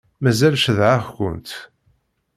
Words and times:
Mazal 0.23 0.55
cedhaɣ-kent. 0.63 1.49